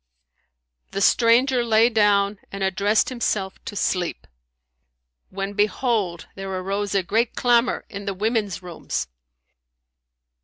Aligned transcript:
The 0.93 0.99
stranger 1.01 1.63
lay 1.63 1.87
down 1.87 2.39
and 2.51 2.63
addressed 2.63 3.09
himself 3.09 3.63
to 3.65 3.75
sleep, 3.75 4.25
when, 5.29 5.53
behold, 5.53 6.25
there 6.33 6.51
arose 6.51 6.95
a 6.95 7.03
great 7.03 7.35
clamour 7.35 7.85
in 7.87 8.05
the 8.05 8.15
women's 8.15 8.63
rooms. 8.63 9.05